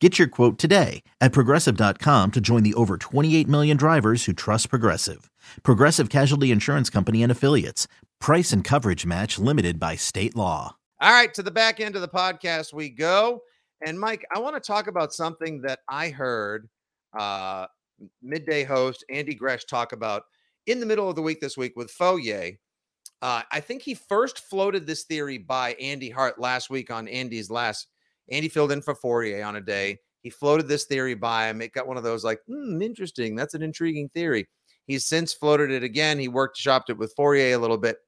Get 0.00 0.18
your 0.18 0.28
quote 0.28 0.58
today 0.58 1.02
at 1.22 1.32
progressive.com 1.32 2.32
to 2.32 2.40
join 2.40 2.62
the 2.62 2.74
over 2.74 2.98
28 2.98 3.48
million 3.48 3.78
drivers 3.78 4.26
who 4.26 4.34
trust 4.34 4.68
Progressive. 4.68 5.30
Progressive 5.62 6.10
Casualty 6.10 6.50
Insurance 6.50 6.90
Company 6.90 7.22
and 7.22 7.32
Affiliates. 7.32 7.88
Price 8.20 8.52
and 8.52 8.62
coverage 8.62 9.06
match 9.06 9.38
limited 9.38 9.80
by 9.80 9.96
state 9.96 10.36
law. 10.36 10.76
All 11.00 11.12
right, 11.12 11.32
to 11.32 11.42
the 11.42 11.50
back 11.50 11.80
end 11.80 11.96
of 11.96 12.02
the 12.02 12.08
podcast 12.08 12.74
we 12.74 12.90
go. 12.90 13.40
And 13.86 13.98
Mike, 13.98 14.26
I 14.34 14.38
want 14.38 14.54
to 14.54 14.60
talk 14.60 14.86
about 14.86 15.14
something 15.14 15.62
that 15.62 15.80
I 15.88 16.10
heard 16.10 16.68
uh, 17.18 17.66
midday 18.22 18.64
host 18.64 19.02
Andy 19.10 19.34
Gresh 19.34 19.64
talk 19.64 19.92
about 19.92 20.24
in 20.66 20.78
the 20.78 20.86
middle 20.86 21.08
of 21.08 21.16
the 21.16 21.22
week 21.22 21.40
this 21.40 21.56
week 21.56 21.72
with 21.74 21.90
Fauria. 21.90 22.58
Uh, 23.22 23.42
I 23.50 23.60
think 23.60 23.80
he 23.80 23.94
first 23.94 24.40
floated 24.40 24.86
this 24.86 25.04
theory 25.04 25.38
by 25.38 25.72
Andy 25.74 26.10
Hart 26.10 26.38
last 26.38 26.68
week 26.68 26.90
on 26.90 27.08
Andy's 27.08 27.50
last 27.50 27.88
Andy 28.30 28.48
filled 28.48 28.72
in 28.72 28.82
for 28.82 28.94
Fauria 28.94 29.46
on 29.46 29.56
a 29.56 29.60
day. 29.60 29.98
He 30.22 30.30
floated 30.30 30.66
this 30.66 30.84
theory 30.84 31.14
by 31.14 31.48
him. 31.48 31.62
It 31.62 31.72
got 31.72 31.86
one 31.86 31.96
of 31.96 32.02
those 32.02 32.24
like, 32.24 32.40
hmm, 32.48 32.82
interesting. 32.82 33.36
That's 33.36 33.54
an 33.54 33.62
intriguing 33.62 34.08
theory. 34.08 34.48
He's 34.86 35.04
since 35.04 35.32
floated 35.32 35.70
it 35.70 35.82
again. 35.82 36.18
He 36.18 36.28
worked, 36.28 36.56
shopped 36.56 36.90
it 36.90 36.98
with 36.98 37.14
Fauria 37.16 37.54
a 37.54 37.58
little 37.58 37.78
bit. 37.78 37.98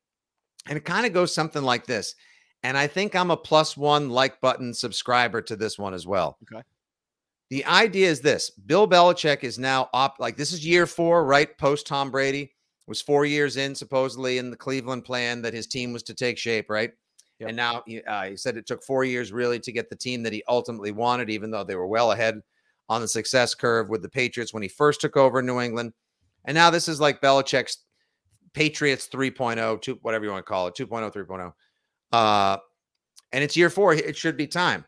And 0.67 0.77
it 0.77 0.85
kind 0.85 1.07
of 1.07 1.13
goes 1.13 1.35
something 1.35 1.63
like 1.63 1.87
this. 1.87 2.15
And 2.63 2.77
I 2.77 2.87
think 2.87 3.15
I'm 3.15 3.31
a 3.31 3.37
plus 3.37 3.77
one 3.77 4.11
like 4.11 4.41
button 4.41 4.75
subscriber 4.75 5.41
to 5.43 5.57
this 5.57 5.79
one 5.79 5.95
as 5.95 6.07
well. 6.07 6.39
Okay. 6.43 6.63
The 7.51 7.65
idea 7.65 8.09
is 8.09 8.21
this 8.21 8.51
Bill 8.51 8.87
Belichick 8.87 9.43
is 9.43 9.59
now 9.59 9.89
up, 9.95 10.17
like 10.19 10.37
this 10.37 10.53
is 10.53 10.67
year 10.67 10.87
four, 10.87 11.25
right? 11.25 11.57
Post 11.57 11.87
Tom 11.87 12.11
Brady 12.11 12.53
was 12.87 13.01
four 13.01 13.25
years 13.25 13.57
in, 13.57 13.75
supposedly 13.75 14.39
in 14.39 14.51
the 14.51 14.57
Cleveland 14.57 15.05
plan 15.05 15.43
that 15.43 15.55
his 15.55 15.67
team 15.67 15.93
was 15.93 16.03
to 16.05 16.15
take 16.15 16.37
shape, 16.37 16.69
right? 16.69 16.91
Yep. 17.41 17.49
And 17.49 17.57
now 17.57 17.85
uh, 18.07 18.25
he 18.25 18.37
said 18.37 18.57
it 18.57 18.67
took 18.67 18.83
four 18.83 19.05
years 19.05 19.33
really 19.33 19.61
to 19.61 19.73
get 19.73 19.89
the 19.89 19.97
team 19.97 20.23
that 20.25 20.33
he 20.33 20.43
ultimately 20.49 20.91
wanted, 20.91 21.31
even 21.31 21.51
though 21.51 21.65
they 21.65 21.77
were 21.77 21.87
well 21.87 22.13
ahead 22.13 22.41
on 22.89 23.01
the 23.01 23.09
success 23.09 23.55
curve 23.55 23.89
with 23.89 24.03
the 24.03 24.09
Patriots 24.09 24.53
when 24.53 24.63
he 24.63 24.69
first 24.69 25.01
took 25.01 25.17
over 25.17 25.41
New 25.43 25.61
England. 25.61 25.93
And 26.45 26.55
now 26.55 26.71
this 26.71 26.89
is 26.89 27.01
like 27.01 27.21
Belichick's 27.21 27.79
Patriots 28.55 29.09
3.0, 29.13 29.81
two, 29.83 29.99
whatever 30.03 30.25
you 30.25 30.31
want 30.31 30.45
to 30.45 30.49
call 30.49 30.67
it, 30.67 30.75
2.0, 30.75 31.13
3.0. 31.13 31.53
Uh, 32.11 32.59
and 33.33 33.45
it's 33.45 33.57
year 33.57 33.71
four. 33.71 33.95
It 33.95 34.17
should 34.17 34.37
be 34.37 34.47
time 34.47 34.85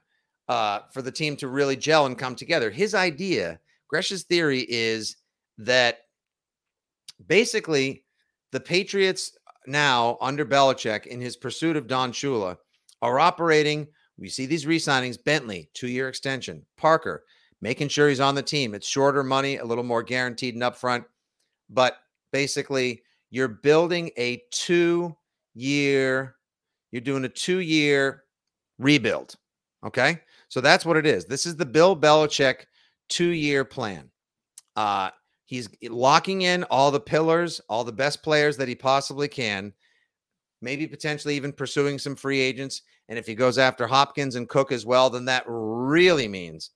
uh, 0.48 0.80
for 0.92 1.02
the 1.02 1.12
team 1.12 1.36
to 1.36 1.48
really 1.48 1.76
gel 1.76 2.06
and 2.06 2.18
come 2.18 2.34
together. 2.34 2.70
His 2.70 2.94
idea, 2.94 3.60
Gresh's 3.88 4.24
theory 4.24 4.66
is 4.68 5.16
that 5.58 5.98
basically 7.26 8.04
the 8.50 8.60
Patriots 8.60 9.36
now 9.66 10.16
under 10.20 10.44
Belichick 10.44 11.06
in 11.06 11.20
his 11.20 11.36
pursuit 11.36 11.76
of 11.76 11.86
Don 11.86 12.12
Shula 12.12 12.56
are 13.02 13.18
operating. 13.18 13.86
We 14.18 14.28
see 14.28 14.46
these 14.46 14.66
re-signings: 14.66 15.22
Bentley, 15.22 15.70
two-year 15.74 16.08
extension, 16.08 16.64
Parker, 16.76 17.24
making 17.60 17.88
sure 17.88 18.08
he's 18.08 18.20
on 18.20 18.34
the 18.34 18.42
team. 18.42 18.74
It's 18.74 18.86
shorter 18.86 19.22
money, 19.22 19.58
a 19.58 19.64
little 19.64 19.84
more 19.84 20.02
guaranteed 20.02 20.54
and 20.54 20.62
upfront, 20.62 21.04
but 21.68 21.96
basically 22.32 23.02
you're 23.30 23.48
building 23.48 24.10
a 24.16 24.42
two-year. 24.50 26.36
You're 26.92 27.00
doing 27.00 27.24
a 27.24 27.28
two-year 27.28 28.24
rebuild. 28.78 29.36
Okay, 29.86 30.20
so 30.48 30.60
that's 30.60 30.84
what 30.84 30.96
it 30.96 31.06
is. 31.06 31.24
This 31.24 31.46
is 31.46 31.56
the 31.56 31.64
Bill 31.64 31.96
Belichick 31.96 32.66
two-year 33.08 33.64
plan. 33.64 34.10
Uh, 34.76 35.10
He's 35.50 35.68
locking 35.82 36.42
in 36.42 36.62
all 36.70 36.92
the 36.92 37.00
pillars, 37.00 37.60
all 37.68 37.82
the 37.82 37.90
best 37.90 38.22
players 38.22 38.56
that 38.56 38.68
he 38.68 38.76
possibly 38.76 39.26
can, 39.26 39.72
maybe 40.62 40.86
potentially 40.86 41.34
even 41.34 41.52
pursuing 41.52 41.98
some 41.98 42.14
free 42.14 42.38
agents. 42.38 42.82
And 43.08 43.18
if 43.18 43.26
he 43.26 43.34
goes 43.34 43.58
after 43.58 43.88
Hopkins 43.88 44.36
and 44.36 44.48
Cook 44.48 44.70
as 44.70 44.86
well, 44.86 45.10
then 45.10 45.24
that 45.24 45.42
really 45.48 46.28
means 46.28 46.70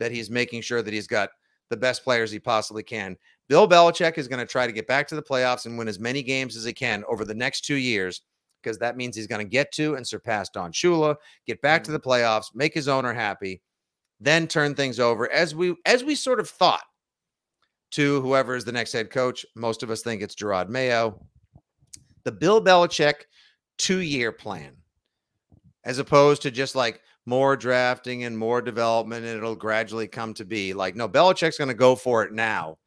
that 0.00 0.10
he's 0.10 0.32
making 0.32 0.62
sure 0.62 0.82
that 0.82 0.92
he's 0.92 1.06
got 1.06 1.30
the 1.70 1.76
best 1.76 2.02
players 2.02 2.32
he 2.32 2.40
possibly 2.40 2.82
can. 2.82 3.16
Bill 3.48 3.68
Belichick 3.68 4.18
is 4.18 4.26
going 4.26 4.44
to 4.44 4.50
try 4.50 4.66
to 4.66 4.72
get 4.72 4.88
back 4.88 5.06
to 5.06 5.14
the 5.14 5.22
playoffs 5.22 5.66
and 5.66 5.78
win 5.78 5.86
as 5.86 6.00
many 6.00 6.24
games 6.24 6.56
as 6.56 6.64
he 6.64 6.72
can 6.72 7.04
over 7.08 7.24
the 7.24 7.32
next 7.32 7.60
two 7.60 7.76
years 7.76 8.22
because 8.60 8.78
that 8.78 8.96
means 8.96 9.14
he's 9.14 9.28
going 9.28 9.46
to 9.46 9.48
get 9.48 9.70
to 9.74 9.94
and 9.94 10.04
surpass 10.04 10.48
Don 10.48 10.72
Shula, 10.72 11.14
get 11.46 11.62
back 11.62 11.84
to 11.84 11.92
mm-hmm. 11.92 11.92
the 11.92 12.00
playoffs, 12.00 12.52
make 12.52 12.74
his 12.74 12.88
owner 12.88 13.14
happy, 13.14 13.62
then 14.18 14.48
turn 14.48 14.74
things 14.74 14.98
over 14.98 15.30
as 15.30 15.54
we 15.54 15.76
as 15.86 16.02
we 16.02 16.16
sort 16.16 16.40
of 16.40 16.50
thought 16.50 16.82
to 17.92 18.20
whoever 18.20 18.54
is 18.54 18.64
the 18.64 18.72
next 18.72 18.92
head 18.92 19.10
coach. 19.10 19.44
Most 19.54 19.82
of 19.82 19.90
us 19.90 20.02
think 20.02 20.22
it's 20.22 20.34
Jerod 20.34 20.68
Mayo. 20.68 21.24
The 22.24 22.32
Bill 22.32 22.62
Belichick 22.62 23.22
two 23.78 24.00
year 24.00 24.32
plan, 24.32 24.72
as 25.84 25.98
opposed 25.98 26.42
to 26.42 26.50
just 26.50 26.74
like 26.74 27.00
more 27.24 27.56
drafting 27.56 28.24
and 28.24 28.36
more 28.36 28.62
development, 28.62 29.24
and 29.24 29.36
it'll 29.36 29.54
gradually 29.54 30.08
come 30.08 30.34
to 30.34 30.44
be. 30.44 30.72
Like, 30.72 30.96
no, 30.96 31.08
Belichick's 31.08 31.58
going 31.58 31.68
to 31.68 31.74
go 31.74 31.94
for 31.94 32.22
it 32.24 32.32
now 32.32 32.78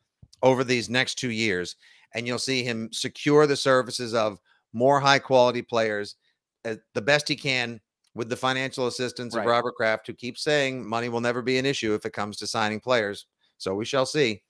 over 0.44 0.64
these 0.64 0.90
next 0.90 1.16
two 1.16 1.32
years, 1.32 1.76
and 2.16 2.26
you'll 2.26 2.40
see 2.40 2.64
him 2.64 2.90
secure 2.92 3.46
the 3.48 3.56
services 3.56 4.14
of 4.14 4.40
more 4.74 5.00
high 5.00 5.20
quality 5.20 5.62
players, 5.62 6.16
uh, 6.66 6.76
the 6.94 7.02
best 7.02 7.28
he 7.28 7.36
can 7.36 7.80
with 8.16 8.30
the 8.30 8.36
financial 8.36 8.88
assistance 8.88 9.36
right. 9.36 9.42
of 9.42 9.48
Robert 9.48 9.76
Kraft, 9.76 10.08
who 10.08 10.14
keeps 10.14 10.44
saying 10.44 10.88
money 10.88 11.10
will 11.10 11.22
never 11.22 11.42
be 11.42 11.58
an 11.58 11.66
issue 11.66 11.94
if 11.94 12.06
it 12.06 12.14
comes 12.14 12.38
to 12.38 12.48
signing 12.48 12.80
players. 12.80 13.28
So 13.58 13.76
we 13.76 13.86
shall 13.86 14.06
see. 14.06 14.42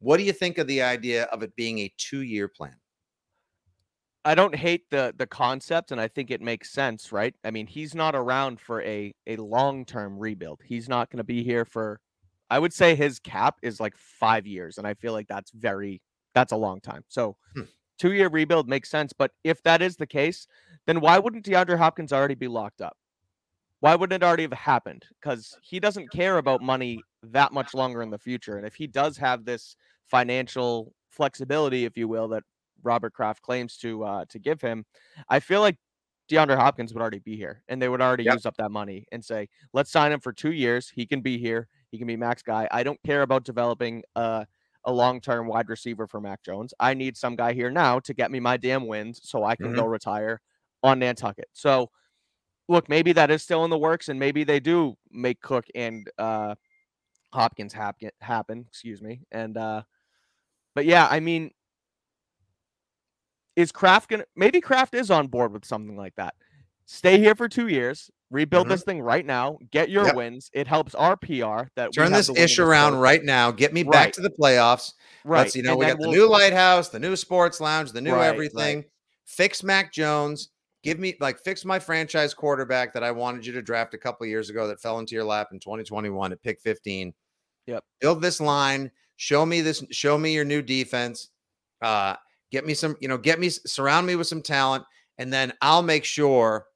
What 0.00 0.16
do 0.16 0.24
you 0.24 0.32
think 0.32 0.58
of 0.58 0.66
the 0.66 0.82
idea 0.82 1.24
of 1.24 1.42
it 1.42 1.54
being 1.56 1.78
a 1.78 1.92
two-year 1.96 2.48
plan? 2.48 2.76
I 4.24 4.34
don't 4.34 4.54
hate 4.54 4.90
the 4.90 5.14
the 5.16 5.26
concept 5.26 5.92
and 5.92 6.00
I 6.00 6.08
think 6.08 6.30
it 6.30 6.42
makes 6.42 6.70
sense, 6.70 7.10
right? 7.12 7.34
I 7.44 7.50
mean, 7.50 7.66
he's 7.66 7.94
not 7.94 8.14
around 8.14 8.60
for 8.60 8.82
a 8.82 9.14
a 9.26 9.36
long-term 9.36 10.18
rebuild. 10.18 10.60
He's 10.64 10.88
not 10.88 11.10
going 11.10 11.18
to 11.18 11.24
be 11.24 11.42
here 11.42 11.64
for 11.64 12.00
I 12.50 12.58
would 12.58 12.72
say 12.72 12.94
his 12.94 13.18
cap 13.18 13.56
is 13.62 13.80
like 13.80 13.96
5 13.96 14.46
years 14.46 14.76
and 14.78 14.86
I 14.86 14.94
feel 14.94 15.12
like 15.12 15.28
that's 15.28 15.50
very 15.52 16.02
that's 16.34 16.52
a 16.52 16.56
long 16.56 16.80
time. 16.80 17.04
So, 17.08 17.36
hmm. 17.54 17.62
2-year 18.00 18.28
rebuild 18.28 18.68
makes 18.68 18.90
sense, 18.90 19.12
but 19.12 19.32
if 19.44 19.62
that 19.64 19.82
is 19.82 19.96
the 19.96 20.06
case, 20.06 20.46
then 20.86 21.00
why 21.00 21.18
wouldn't 21.18 21.44
DeAndre 21.44 21.78
Hopkins 21.78 22.12
already 22.12 22.34
be 22.34 22.48
locked 22.48 22.80
up? 22.80 22.96
Why 23.80 23.94
wouldn't 23.94 24.22
it 24.22 24.26
already 24.26 24.44
have 24.44 24.52
happened? 24.52 25.04
Cuz 25.22 25.56
he 25.62 25.80
doesn't 25.80 26.10
care 26.10 26.38
about 26.38 26.62
money 26.62 27.02
that 27.22 27.52
much 27.52 27.74
longer 27.74 28.02
in 28.02 28.10
the 28.10 28.18
future. 28.18 28.56
And 28.56 28.66
if 28.66 28.74
he 28.74 28.86
does 28.86 29.16
have 29.18 29.44
this 29.44 29.76
financial 30.06 30.94
flexibility, 31.08 31.84
if 31.84 31.96
you 31.96 32.08
will, 32.08 32.28
that 32.28 32.44
Robert 32.82 33.12
Kraft 33.12 33.42
claims 33.42 33.76
to 33.78 34.04
uh, 34.04 34.24
to 34.28 34.38
give 34.38 34.60
him, 34.60 34.84
I 35.28 35.40
feel 35.40 35.60
like 35.60 35.76
DeAndre 36.30 36.56
Hopkins 36.56 36.94
would 36.94 37.00
already 37.00 37.18
be 37.18 37.36
here, 37.36 37.62
and 37.68 37.82
they 37.82 37.88
would 37.88 38.00
already 38.00 38.24
yep. 38.24 38.34
use 38.34 38.46
up 38.46 38.56
that 38.56 38.70
money 38.70 39.04
and 39.12 39.24
say, 39.24 39.48
"Let's 39.72 39.90
sign 39.90 40.12
him 40.12 40.20
for 40.20 40.32
two 40.32 40.52
years. 40.52 40.88
He 40.88 41.04
can 41.04 41.20
be 41.20 41.38
here. 41.38 41.68
He 41.90 41.98
can 41.98 42.06
be 42.06 42.16
max 42.16 42.42
guy. 42.42 42.68
I 42.70 42.82
don't 42.82 43.02
care 43.04 43.22
about 43.22 43.44
developing 43.44 44.02
a, 44.14 44.46
a 44.84 44.92
long 44.92 45.20
term 45.20 45.48
wide 45.48 45.68
receiver 45.68 46.06
for 46.06 46.20
Mac 46.20 46.42
Jones. 46.42 46.72
I 46.78 46.94
need 46.94 47.16
some 47.16 47.36
guy 47.36 47.52
here 47.52 47.70
now 47.70 47.98
to 48.00 48.14
get 48.14 48.30
me 48.30 48.40
my 48.40 48.56
damn 48.56 48.86
wins, 48.86 49.20
so 49.24 49.44
I 49.44 49.56
can 49.56 49.66
mm-hmm. 49.66 49.76
go 49.76 49.86
retire 49.86 50.40
on 50.82 51.00
Nantucket. 51.00 51.48
So 51.52 51.90
look, 52.70 52.88
maybe 52.88 53.12
that 53.12 53.30
is 53.30 53.42
still 53.42 53.64
in 53.64 53.70
the 53.70 53.76
works, 53.78 54.08
and 54.08 54.18
maybe 54.18 54.44
they 54.44 54.60
do 54.60 54.96
make 55.10 55.40
Cook 55.42 55.66
and 55.74 56.08
uh, 56.18 56.54
Hopkins 57.32 57.72
happen. 57.72 58.10
Happen, 58.20 58.64
excuse 58.68 59.02
me. 59.02 59.20
And 59.32 59.56
uh, 59.56 59.82
but 60.74 60.84
yeah, 60.86 61.06
I 61.10 61.20
mean, 61.20 61.50
is 63.56 63.72
Kraft 63.72 64.08
gonna? 64.10 64.24
Maybe 64.36 64.60
Kraft 64.60 64.94
is 64.94 65.10
on 65.10 65.26
board 65.26 65.52
with 65.52 65.64
something 65.64 65.96
like 65.96 66.14
that. 66.16 66.34
Stay 66.86 67.18
here 67.18 67.34
for 67.34 67.48
two 67.48 67.68
years, 67.68 68.10
rebuild 68.30 68.66
Mhm. 68.66 68.70
this 68.70 68.82
thing 68.84 69.00
right 69.00 69.24
now, 69.24 69.58
get 69.70 69.90
your 69.90 70.06
Yep. 70.06 70.14
wins. 70.16 70.50
It 70.52 70.66
helps 70.66 70.94
our 70.94 71.16
PR 71.16 71.68
that 71.76 71.92
Turn 71.92 72.10
this 72.12 72.26
the 72.28 72.40
ish 72.40 72.58
around 72.58 72.92
sport. 72.92 73.02
right 73.02 73.22
now. 73.24 73.50
Get 73.52 73.72
me 73.72 73.82
back 73.84 74.12
to 74.14 74.20
the 74.20 74.30
playoffs. 74.30 74.94
Right. 75.24 75.40
Let's, 75.42 75.54
you 75.56 75.62
know, 75.62 75.72
and 75.72 75.78
we 75.78 75.86
got 75.86 75.98
the 76.00 76.08
we'll- 76.08 76.18
new 76.18 76.28
lighthouse, 76.28 76.88
the 76.88 76.98
new 76.98 77.14
sports 77.14 77.60
lounge, 77.60 77.92
the 77.92 78.00
new 78.00 78.14
Right, 78.14 78.26
everything. 78.26 78.78
right. 78.78 78.90
Fix 79.24 79.62
Mac 79.62 79.92
Jones. 79.92 80.49
Give 80.82 80.98
me 80.98 81.16
like 81.20 81.38
fix 81.40 81.64
my 81.64 81.78
franchise 81.78 82.32
quarterback 82.32 82.94
that 82.94 83.04
I 83.04 83.10
wanted 83.10 83.44
you 83.44 83.52
to 83.52 83.62
draft 83.62 83.92
a 83.94 83.98
couple 83.98 84.26
years 84.26 84.48
ago 84.48 84.66
that 84.68 84.80
fell 84.80 84.98
into 84.98 85.14
your 85.14 85.24
lap 85.24 85.48
in 85.52 85.60
2021 85.60 86.32
at 86.32 86.42
pick 86.42 86.60
15. 86.60 87.12
Yep. 87.66 87.84
Build 88.00 88.22
this 88.22 88.40
line. 88.40 88.90
Show 89.16 89.44
me 89.44 89.60
this. 89.60 89.84
Show 89.90 90.16
me 90.16 90.32
your 90.34 90.46
new 90.46 90.62
defense. 90.62 91.28
Uh, 91.82 92.16
get 92.50 92.64
me 92.64 92.72
some. 92.72 92.96
You 93.00 93.08
know, 93.08 93.18
get 93.18 93.38
me 93.38 93.50
surround 93.50 94.06
me 94.06 94.16
with 94.16 94.26
some 94.26 94.40
talent, 94.40 94.84
and 95.18 95.32
then 95.32 95.52
I'll 95.60 95.82
make 95.82 96.04
sure. 96.04 96.66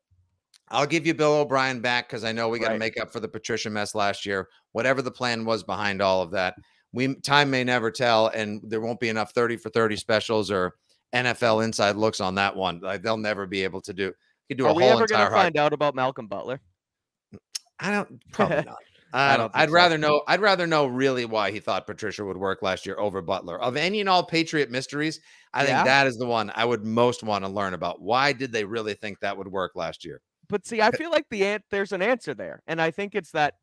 I'll 0.68 0.86
give 0.86 1.06
you 1.06 1.14
Bill 1.14 1.34
O'Brien 1.34 1.80
back 1.80 2.08
because 2.08 2.24
I 2.24 2.32
know 2.32 2.48
we 2.48 2.58
got 2.58 2.68
to 2.68 2.72
Right. 2.72 2.78
make 2.80 3.00
up 3.00 3.12
for 3.12 3.20
the 3.20 3.28
Patricia 3.28 3.68
mess 3.70 3.94
last 3.94 4.24
year. 4.26 4.48
Whatever 4.72 5.02
the 5.02 5.10
plan 5.10 5.44
was 5.44 5.62
behind 5.62 6.00
all 6.02 6.22
of 6.22 6.30
that, 6.32 6.54
we 6.92 7.14
time 7.16 7.50
may 7.50 7.64
never 7.64 7.90
tell, 7.90 8.28
and 8.28 8.60
there 8.64 8.80
won't 8.80 8.98
be 8.98 9.08
enough 9.10 9.32
30 9.32 9.56
for 9.58 9.68
30 9.70 9.96
specials 9.96 10.50
or 10.50 10.74
NFL 11.12 11.64
inside 11.64 11.96
looks 11.96 12.20
on 12.20 12.34
that 12.36 12.54
one. 12.56 12.80
Like 12.80 13.02
they'll 13.02 13.16
never 13.16 13.46
be 13.46 13.62
able 13.64 13.80
to 13.82 13.92
do. 13.92 14.12
Could 14.48 14.58
do 14.58 14.66
a 14.66 14.70
Are 14.70 14.74
we 14.74 14.82
whole 14.82 14.92
ever 14.98 15.06
going 15.06 15.24
to 15.24 15.30
find 15.30 15.56
out 15.56 15.72
about 15.72 15.94
Malcolm 15.94 16.26
Butler? 16.26 16.60
I 17.80 17.90
don't 17.90 18.20
probably 18.32 18.56
not. 18.66 18.76
I 19.12 19.34
I 19.34 19.36
don't 19.36 19.44
don't. 19.52 19.56
I'd 19.62 19.68
so. 19.68 19.74
rather 19.74 19.98
know. 19.98 20.22
I'd 20.26 20.40
rather 20.40 20.66
know 20.66 20.86
really 20.86 21.24
why 21.24 21.50
he 21.52 21.60
thought 21.60 21.86
Patricia 21.86 22.24
would 22.24 22.36
work 22.36 22.62
last 22.62 22.84
year 22.84 22.98
over 22.98 23.22
Butler. 23.22 23.60
Of 23.60 23.76
any 23.76 24.00
and 24.00 24.08
all 24.08 24.24
Patriot 24.24 24.70
mysteries, 24.70 25.20
I 25.52 25.62
Yeah. 25.62 25.66
think 25.76 25.86
that 25.86 26.06
is 26.08 26.16
the 26.16 26.26
one 26.26 26.50
I 26.54 26.64
would 26.64 26.84
most 26.84 27.22
want 27.22 27.44
to 27.44 27.50
learn 27.50 27.74
about. 27.74 28.00
Why 28.02 28.32
did 28.32 28.50
they 28.52 28.64
really 28.64 28.94
think 28.94 29.20
that 29.20 29.36
would 29.36 29.48
work 29.48 29.72
last 29.76 30.04
year? 30.04 30.20
But 30.48 30.66
see, 30.66 30.82
I 30.82 30.90
feel 30.90 31.10
like 31.10 31.26
the 31.30 31.44
an- 31.46 31.62
there's 31.70 31.92
an 31.92 32.02
answer 32.02 32.34
there, 32.34 32.60
and 32.66 32.82
I 32.82 32.90
think 32.90 33.14
it's 33.14 33.30
that 33.30 33.54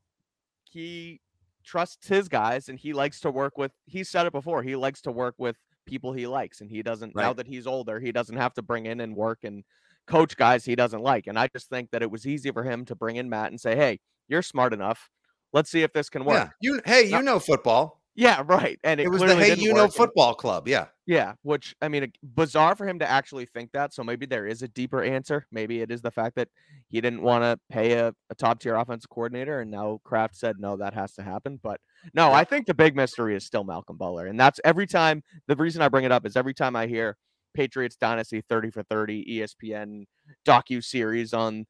he 0.63 1.19
trusts 1.63 2.07
his 2.07 2.27
guys 2.27 2.69
and 2.69 2.79
he 2.79 2.93
likes 2.93 3.19
to 3.19 3.29
work 3.29 3.57
with. 3.57 3.71
He 3.85 4.03
said 4.03 4.25
it 4.25 4.31
before. 4.31 4.63
He 4.63 4.75
likes 4.75 5.01
to 5.01 5.11
work 5.11 5.35
with 5.37 5.57
people 5.85 6.13
he 6.13 6.27
likes, 6.27 6.61
and 6.61 6.69
he 6.69 6.81
doesn't. 6.81 7.15
Now 7.15 7.33
that 7.33 7.47
he's 7.47 7.67
older, 7.67 7.99
he 7.99 8.11
doesn't 8.11 8.37
have 8.37 8.53
to 8.55 8.61
bring 8.61 8.85
in 8.85 8.99
and 8.99 9.15
work 9.15 9.39
and 9.43 9.63
coach 10.07 10.35
guys 10.35 10.65
he 10.65 10.75
doesn't 10.75 11.01
like. 11.01 11.27
And 11.27 11.37
I 11.37 11.47
just 11.47 11.69
think 11.69 11.91
that 11.91 12.01
it 12.01 12.11
was 12.11 12.25
easy 12.25 12.51
for 12.51 12.63
him 12.63 12.85
to 12.85 12.95
bring 12.95 13.15
in 13.15 13.29
Matt 13.29 13.51
and 13.51 13.59
say, 13.59 13.75
"Hey, 13.75 13.99
you're 14.27 14.41
smart 14.41 14.73
enough. 14.73 15.09
Let's 15.53 15.69
see 15.69 15.83
if 15.83 15.93
this 15.93 16.09
can 16.09 16.25
work." 16.25 16.35
Yeah. 16.35 16.49
You. 16.61 16.81
Hey, 16.85 17.05
you 17.05 17.21
know 17.21 17.39
football. 17.39 18.00
Yeah, 18.21 18.43
right. 18.45 18.77
And 18.83 18.99
it, 18.99 19.05
It 19.05 19.09
was 19.09 19.23
the 19.23 19.35
Hey 19.35 19.55
You 19.55 19.73
Know 19.73 19.87
Football 19.87 20.35
Club. 20.35 20.67
Yeah. 20.67 20.85
Yeah, 21.07 21.33
which 21.41 21.75
I 21.81 21.87
mean, 21.87 22.11
bizarre 22.21 22.75
for 22.75 22.87
him 22.87 22.99
to 22.99 23.09
actually 23.09 23.47
think 23.47 23.71
that. 23.71 23.95
So 23.95 24.03
maybe 24.03 24.27
there 24.27 24.45
is 24.45 24.61
a 24.61 24.67
deeper 24.67 25.01
answer. 25.03 25.47
Maybe 25.51 25.81
it 25.81 25.89
is 25.89 26.03
the 26.03 26.11
fact 26.11 26.35
that 26.35 26.47
he 26.87 27.01
didn't 27.01 27.23
want 27.23 27.43
to 27.43 27.59
pay 27.71 27.93
a, 27.93 28.13
a 28.29 28.35
top 28.35 28.59
tier 28.59 28.75
offensive 28.75 29.09
coordinator, 29.09 29.59
and 29.59 29.71
now 29.71 29.99
Kraft 30.03 30.37
said 30.37 30.57
no, 30.59 30.77
that 30.77 30.93
has 30.93 31.13
to 31.13 31.23
happen. 31.23 31.59
But 31.61 31.81
no, 32.13 32.31
I 32.31 32.43
think 32.43 32.67
the 32.67 32.75
big 32.75 32.95
mystery 32.95 33.35
is 33.35 33.43
still 33.43 33.63
Malcolm 33.63 33.97
Butler, 33.97 34.27
and 34.27 34.39
that's 34.39 34.59
every 34.63 34.85
time. 34.85 35.23
The 35.47 35.55
reason 35.55 35.81
I 35.81 35.89
bring 35.89 36.05
it 36.05 36.11
up 36.11 36.23
is 36.27 36.37
every 36.37 36.53
time 36.53 36.75
I 36.75 36.85
hear 36.85 37.17
Patriots 37.55 37.95
Dynasty 37.95 38.41
thirty 38.47 38.69
for 38.69 38.83
thirty, 38.83 39.25
E 39.27 39.39
ESPN 39.39 40.05
docu 40.47 40.83
series 40.83 41.33
on 41.33 41.65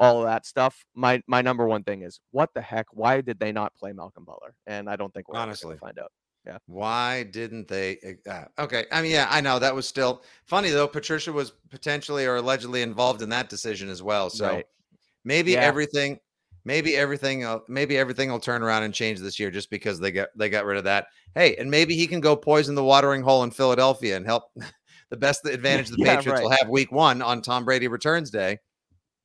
all 0.00 0.20
of 0.20 0.24
that 0.26 0.46
stuff. 0.46 0.84
My 0.94 1.22
my 1.28 1.42
number 1.42 1.66
one 1.66 1.84
thing 1.84 2.02
is 2.02 2.18
what 2.32 2.50
the 2.54 2.62
heck? 2.62 2.86
Why 2.92 3.20
did 3.20 3.38
they 3.38 3.52
not 3.52 3.76
play 3.76 3.92
Malcolm 3.92 4.24
Butler? 4.24 4.54
And 4.66 4.88
I 4.88 4.96
don't 4.96 5.12
think 5.14 5.28
we're 5.28 5.38
Honestly. 5.38 5.76
find 5.76 5.98
out. 5.98 6.10
Yeah. 6.46 6.56
Why 6.66 7.24
didn't 7.24 7.68
they? 7.68 7.98
Uh, 8.28 8.44
okay. 8.58 8.86
I 8.90 9.02
mean, 9.02 9.10
yeah, 9.12 9.26
I 9.30 9.42
know 9.42 9.58
that 9.58 9.74
was 9.74 9.86
still 9.86 10.24
funny 10.46 10.70
though. 10.70 10.88
Patricia 10.88 11.30
was 11.30 11.52
potentially 11.68 12.24
or 12.24 12.36
allegedly 12.36 12.80
involved 12.80 13.20
in 13.20 13.28
that 13.28 13.50
decision 13.50 13.90
as 13.90 14.02
well. 14.02 14.30
So 14.30 14.48
Right. 14.48 14.66
maybe 15.22 15.52
Yeah. 15.52 15.60
everything, 15.60 16.18
maybe 16.64 16.96
everything, 16.96 17.44
uh, 17.44 17.58
maybe 17.68 17.98
everything 17.98 18.30
will 18.30 18.40
turn 18.40 18.62
around 18.62 18.84
and 18.84 18.94
change 18.94 19.20
this 19.20 19.38
year 19.38 19.50
just 19.50 19.68
because 19.68 20.00
they 20.00 20.10
got 20.12 20.28
they 20.34 20.48
got 20.48 20.64
rid 20.64 20.78
of 20.78 20.84
that. 20.84 21.08
Hey, 21.34 21.56
and 21.56 21.70
maybe 21.70 21.94
he 21.94 22.06
can 22.06 22.20
go 22.20 22.34
poison 22.34 22.74
the 22.74 22.82
watering 22.84 23.20
hole 23.20 23.42
in 23.42 23.50
Philadelphia 23.50 24.16
and 24.16 24.24
help 24.24 24.44
the 25.10 25.18
best 25.18 25.44
advantage 25.44 25.90
the 25.90 25.96
Yeah, 25.98 26.16
Patriots 26.16 26.40
will 26.40 26.50
have 26.50 26.70
week 26.70 26.90
one 26.90 27.20
on 27.20 27.42
Tom 27.42 27.66
Brady 27.66 27.86
returns 27.88 28.30
day. 28.30 28.60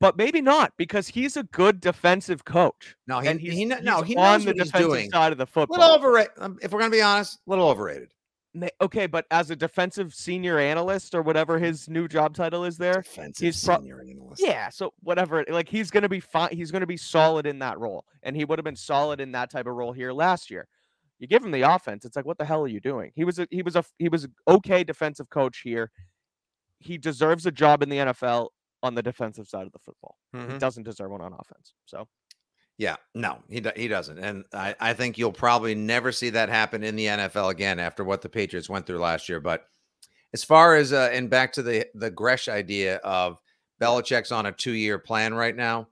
But 0.06 0.18
maybe 0.18 0.42
not 0.42 0.74
because 0.78 1.08
he's 1.08 1.36
a 1.38 1.44
good 1.44 1.80
defensive 1.82 2.46
coach. 2.46 2.96
No, 3.08 3.20
he, 3.20 3.30
he's, 3.38 3.54
he 3.54 3.60
he's 3.66 3.82
no 3.84 4.02
he 4.02 4.16
on 4.16 4.44
the 4.46 4.54
defensive 4.54 4.80
doing. 4.90 5.10
side 5.12 5.32
of 5.32 5.38
the 5.38 5.44
A 5.44 5.48
football. 5.48 5.78
little 5.80 5.96
overrated. 5.96 6.32
Um, 6.38 6.58
if 6.62 6.72
we're 6.72 6.80
gonna 6.80 6.92
be 6.92 7.02
honest, 7.02 7.40
a 7.46 7.50
little 7.50 7.68
overrated. 7.68 8.12
Okay, 8.82 9.06
but 9.06 9.26
as 9.32 9.52
a 9.52 9.56
defensive 9.56 10.14
senior 10.14 10.58
analyst 10.60 11.14
or 11.14 11.22
whatever 11.22 11.60
his 11.60 11.90
new 11.90 12.08
job 12.08 12.34
title 12.34 12.64
is 12.64 12.78
there, 12.78 13.02
Defensive 13.02 13.44
he's 13.48 13.62
pro- 13.66 13.80
senior 13.80 14.02
analyst. 14.02 14.42
yeah. 14.42 14.70
So 14.70 14.94
whatever, 15.04 15.44
like 15.50 15.68
he's 15.68 15.92
gonna 15.92 16.08
be 16.08 16.22
fine. 16.22 16.52
He's 16.54 16.72
gonna 16.72 16.86
be 16.88 16.96
solid 16.96 17.46
in 17.46 17.60
that 17.60 17.78
role, 17.80 18.06
and 18.24 18.34
he 18.36 18.46
would 18.46 18.58
have 18.58 18.64
been 18.64 18.78
solid 18.78 19.20
in 19.20 19.34
that 19.34 19.50
type 19.52 19.68
of 19.68 19.74
role 19.76 19.92
here 19.92 20.14
last 20.14 20.50
year. 20.50 20.68
You 21.20 21.28
give 21.28 21.44
him 21.44 21.52
the 21.52 21.62
offense, 21.64 22.06
it's 22.06 22.16
like, 22.16 22.26
what 22.26 22.38
the 22.38 22.46
hell 22.46 22.62
are 22.62 22.68
you 22.68 22.80
doing? 22.80 23.12
He 23.16 23.24
was 23.26 23.40
a 23.40 23.48
he 23.52 23.62
was 23.62 23.76
a 23.76 23.84
he 24.00 24.08
was 24.08 24.24
an 24.24 24.34
okay 24.48 24.84
defensive 24.86 25.30
coach 25.30 25.60
here. 25.62 25.92
He 26.80 26.98
deserves 26.98 27.46
a 27.46 27.52
job 27.52 27.84
in 27.84 27.90
the 27.90 27.98
NFL 27.98 28.50
on 28.86 28.96
the 28.96 29.04
defensive 29.04 29.48
side 29.48 29.66
of 29.66 29.72
the 29.74 29.80
football. 29.80 30.18
Mhm. 30.34 30.54
He 30.54 30.58
doesn't 30.58 30.84
deserve 30.84 31.12
one 31.12 31.22
on 31.22 31.34
offense. 31.34 31.74
So 31.86 32.08
Yeah, 32.78 32.98
no, 33.14 33.42
he 33.50 33.62
do- 33.62 33.72
he 33.76 33.88
doesn't, 33.88 34.20
and 34.20 34.44
I, 34.54 34.76
I 34.82 34.94
think 34.94 35.18
you'll 35.18 35.32
probably 35.32 35.76
never 35.76 36.12
see 36.12 36.30
that 36.32 36.50
happen 36.50 36.84
in 36.84 36.96
the 36.98 37.06
NFL 37.08 37.50
again 37.50 37.80
after 37.80 38.04
what 38.04 38.22
the 38.22 38.28
Patriots 38.28 38.70
went 38.70 38.86
through 38.86 39.00
last 39.00 39.30
year. 39.30 39.40
But 39.40 39.66
as 40.34 40.44
far 40.44 40.76
as 40.76 40.92
uh, 40.92 41.10
and 41.14 41.30
back 41.30 41.54
to 41.54 41.64
the 41.64 41.88
the 41.96 42.12
Gresh 42.12 42.50
idea 42.50 42.98
of 42.98 43.40
Belichick's 43.82 44.32
on 44.34 44.46
a 44.48 44.52
two 44.52 44.74
year 44.74 45.00
plan 45.00 45.34
right 45.34 45.56
now, 45.56 45.88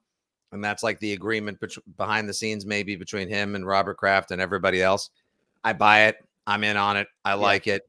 and 0.52 0.62
that's 0.62 0.82
like 0.82 0.98
the 1.00 1.14
agreement 1.14 1.58
behind 1.96 2.28
the 2.28 2.34
scenes 2.34 2.66
maybe 2.66 2.96
between 2.96 3.28
him 3.30 3.54
and 3.54 3.66
Robert 3.66 3.96
Kraft 3.96 4.30
and 4.30 4.40
everybody 4.42 4.82
else. 4.82 5.08
I 5.64 5.72
buy 5.72 6.02
it. 6.08 6.16
I'm 6.46 6.64
in 6.64 6.76
on 6.76 6.98
it. 6.98 7.08
I 7.24 7.32
like 7.32 7.66
it. 7.66 7.88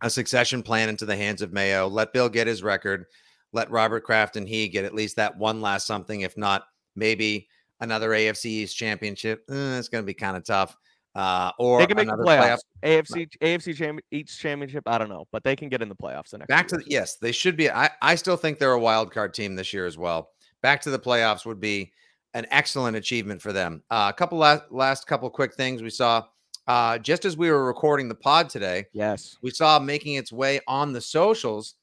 A 0.00 0.08
succession 0.10 0.62
plan 0.62 0.88
into 0.88 1.06
the 1.06 1.16
hands 1.16 1.42
of 1.42 1.52
Mayo. 1.52 1.88
Let 1.88 2.12
Bill 2.12 2.28
get 2.28 2.46
his 2.46 2.62
record. 2.62 3.06
Let 3.52 3.70
Robert 3.70 4.04
Kraft 4.04 4.36
and 4.36 4.48
he 4.48 4.68
get 4.68 4.84
at 4.84 4.94
least 4.94 5.16
that 5.16 5.36
one 5.36 5.60
last 5.60 5.86
something, 5.86 6.22
if 6.22 6.36
not 6.36 6.64
maybe 6.96 7.48
another 7.80 8.10
AFC 8.10 8.46
East 8.46 8.76
championship. 8.76 9.44
Eh, 9.50 9.78
it's 9.78 9.88
going 9.88 10.02
to 10.02 10.06
be 10.06 10.14
kind 10.14 10.36
of 10.36 10.44
tough. 10.44 10.76
Uh, 11.14 11.50
or 11.58 11.78
they 11.78 11.86
can 11.86 11.96
make 11.96 12.06
the 12.06 12.14
another 12.14 12.24
playoffs. 12.24 12.60
playoff. 12.82 13.02
AFC 13.04 13.28
AFC 13.42 13.76
cham- 13.76 13.98
each 14.10 14.38
championship. 14.38 14.82
I 14.86 14.96
don't 14.96 15.10
know, 15.10 15.26
but 15.30 15.44
they 15.44 15.54
can 15.54 15.68
get 15.68 15.82
in 15.82 15.90
the 15.90 15.94
playoffs 15.94 16.30
the 16.30 16.38
next. 16.38 16.48
Back 16.48 16.68
two 16.68 16.78
to 16.78 16.84
the, 16.84 16.90
yes, 16.90 17.16
they 17.16 17.32
should 17.32 17.56
be. 17.56 17.70
I, 17.70 17.90
I 18.00 18.14
still 18.14 18.36
think 18.36 18.58
they're 18.58 18.72
a 18.72 18.80
wild 18.80 19.12
card 19.12 19.34
team 19.34 19.54
this 19.54 19.74
year 19.74 19.86
as 19.86 19.98
well. 19.98 20.30
Back 20.62 20.80
to 20.82 20.90
the 20.90 20.98
playoffs 20.98 21.44
would 21.44 21.60
be 21.60 21.92
an 22.32 22.46
excellent 22.50 22.96
achievement 22.96 23.42
for 23.42 23.52
them. 23.52 23.82
Uh, 23.90 24.10
a 24.10 24.16
couple 24.16 24.38
last 24.38 24.62
last 24.70 25.06
couple 25.06 25.28
quick 25.28 25.52
things 25.52 25.82
we 25.82 25.90
saw 25.90 26.24
uh, 26.66 26.98
just 26.98 27.24
as 27.24 27.36
we 27.36 27.50
were 27.50 27.64
recording 27.64 28.08
the 28.08 28.14
pod 28.14 28.48
today. 28.48 28.86
yes. 28.92 29.36
we 29.42 29.50
saw 29.50 29.78
making 29.78 30.14
its 30.14 30.32
way 30.32 30.60
on 30.66 30.92
the 30.92 31.00
socials. 31.00 31.74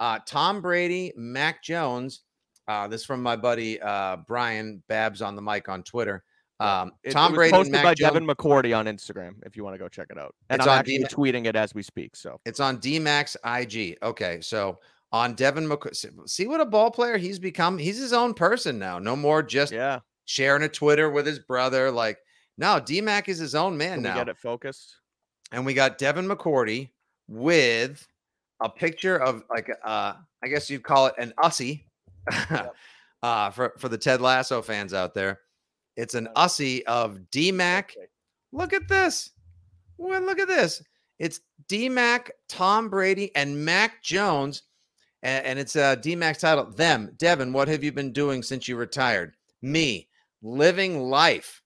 Uh, 0.00 0.18
Tom 0.26 0.60
Brady, 0.60 1.12
Mac 1.16 1.62
Jones. 1.62 2.22
Uh, 2.68 2.88
this 2.88 3.04
from 3.04 3.22
my 3.22 3.36
buddy 3.36 3.80
uh, 3.80 4.16
Brian 4.26 4.82
Babs 4.88 5.22
on 5.22 5.36
the 5.36 5.42
mic 5.42 5.68
on 5.68 5.82
Twitter. 5.84 6.24
Um, 6.58 6.92
It- 7.04 7.10
it 7.10 7.12
Tom 7.12 7.32
was 7.32 7.36
Brady 7.36 7.54
and 7.54 7.58
posted 7.58 7.82
by 7.82 7.94
Jones. 7.94 8.12
Devin 8.14 8.26
McCourty 8.26 8.76
on 8.76 8.86
Instagram 8.86 9.34
if 9.44 9.56
you 9.56 9.62
want 9.64 9.74
to 9.74 9.78
go 9.78 9.88
check 9.88 10.08
it 10.10 10.18
out. 10.18 10.34
And 10.50 10.58
It's 10.60 10.66
I'm 10.66 10.72
on 10.72 10.78
actually 10.80 10.98
D-Ma- 10.98 11.08
tweeting 11.08 11.46
it 11.46 11.54
as 11.54 11.74
we 11.74 11.82
speak. 11.82 12.16
So 12.16 12.40
It's 12.44 12.58
on 12.60 12.78
DMAC's 12.78 13.36
IG. 13.44 13.98
Okay, 14.02 14.40
so 14.40 14.78
on 15.12 15.34
Devin 15.34 15.68
McC- 15.68 16.28
see- 16.28 16.46
what 16.48 16.60
a 16.60 16.66
ball 16.66 16.90
player 16.90 17.16
he's 17.18 17.38
become. 17.38 17.78
He's 17.78 17.98
his 17.98 18.12
own 18.12 18.34
person 18.34 18.78
now. 18.78 18.98
No 18.98 19.14
more 19.14 19.42
just 19.42 19.72
yeah, 19.72 20.00
sharing 20.24 20.62
a 20.64 20.68
Twitter 20.68 21.08
with 21.10 21.26
his 21.26 21.38
brother. 21.38 21.90
Like 21.92 22.18
no, 22.58 22.80
DMAC 22.80 23.28
is 23.28 23.38
his 23.38 23.54
own 23.54 23.76
man 23.76 23.98
can 23.98 24.02
we 24.02 24.08
now. 24.08 24.14
get 24.16 24.28
it 24.28 24.38
focused. 24.38 24.96
and 25.52 25.64
we 25.64 25.72
got 25.74 25.98
Devin 25.98 26.26
McCourty 26.26 26.90
with 27.28 28.06
a 28.62 28.68
picture 28.68 29.16
of 29.16 29.44
like 29.50 29.70
uh 29.84 30.14
I 30.42 30.48
guess 30.48 30.70
you'd 30.70 30.82
call 30.82 31.06
it 31.06 31.14
an 31.18 31.32
ussy 31.38 31.84
uh 33.22 33.50
for 33.50 33.74
for 33.78 33.88
the 33.88 33.98
Ted 33.98 34.20
Lasso 34.20 34.62
fans 34.62 34.94
out 34.94 35.14
there. 35.14 35.40
It's 35.96 36.14
an 36.14 36.28
ussy 36.36 36.82
of 36.84 37.20
DMAC. 37.32 37.90
Look 38.52 38.72
at 38.72 38.88
this. 38.88 39.30
Well, 39.98 40.20
look 40.20 40.38
at 40.38 40.48
this. 40.48 40.82
It's 41.18 41.40
DMAC, 41.68 42.30
Tom 42.48 42.90
Brady, 42.90 43.34
and 43.34 43.64
Mac 43.64 44.02
Jones. 44.02 44.62
And, 45.22 45.46
and 45.46 45.58
it's 45.58 45.76
uh 45.76 45.96
DMAC's 45.96 46.38
title. 46.38 46.70
Them, 46.70 47.12
Devin, 47.16 47.52
what 47.52 47.68
have 47.68 47.82
you 47.82 47.92
been 47.92 48.12
doing 48.12 48.42
since 48.42 48.68
you 48.68 48.76
retired? 48.76 49.34
Me, 49.62 50.08
living 50.42 51.00
life. 51.00 51.62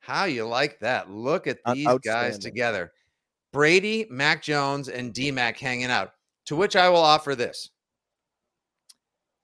How 0.00 0.24
you 0.24 0.46
like 0.46 0.78
that? 0.80 1.10
Look 1.10 1.46
at 1.46 1.58
these 1.72 1.86
guys 2.04 2.38
together. 2.38 2.92
Brady, 3.52 4.06
Mac 4.10 4.42
Jones, 4.42 4.88
and 4.88 5.12
DMAC 5.12 5.58
hanging 5.58 5.90
out. 5.90 6.12
To 6.50 6.56
which 6.56 6.74
I 6.74 6.88
will 6.88 6.96
offer 6.96 7.36
this. 7.36 7.70